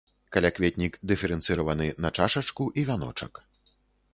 Калякветнік 0.35 0.95
дыферэнцыраваны 1.11 1.87
на 2.07 2.11
чашачку 2.21 2.67
і 2.81 2.87
вяночак. 2.89 3.33